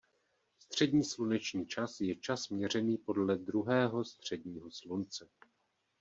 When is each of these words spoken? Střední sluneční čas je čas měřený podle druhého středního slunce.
Střední 0.59 1.03
sluneční 1.03 1.65
čas 1.67 1.99
je 1.99 2.15
čas 2.15 2.49
měřený 2.49 2.97
podle 2.97 3.37
druhého 3.37 4.05
středního 4.05 4.71
slunce. 4.71 5.29